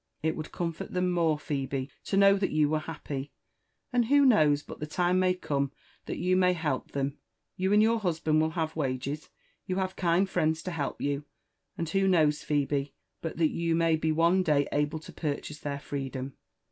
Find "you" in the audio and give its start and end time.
2.47-2.69, 6.17-6.35, 7.55-7.71, 9.05-9.75, 11.01-11.25, 13.51-13.75